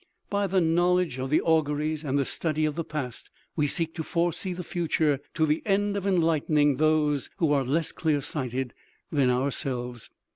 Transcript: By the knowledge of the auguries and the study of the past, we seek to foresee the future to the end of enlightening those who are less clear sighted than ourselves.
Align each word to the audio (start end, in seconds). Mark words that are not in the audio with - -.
By 0.31 0.47
the 0.47 0.61
knowledge 0.61 1.19
of 1.19 1.29
the 1.29 1.41
auguries 1.43 2.03
and 2.03 2.17
the 2.17 2.25
study 2.25 2.65
of 2.65 2.73
the 2.73 2.83
past, 2.83 3.29
we 3.55 3.67
seek 3.67 3.93
to 3.93 4.01
foresee 4.03 4.51
the 4.51 4.63
future 4.63 5.19
to 5.35 5.45
the 5.45 5.61
end 5.63 5.95
of 5.95 6.07
enlightening 6.07 6.77
those 6.77 7.29
who 7.37 7.53
are 7.53 7.63
less 7.63 7.91
clear 7.91 8.19
sighted 8.19 8.73
than 9.11 9.29
ourselves. 9.29 10.09